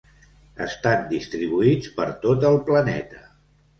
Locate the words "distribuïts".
1.11-1.93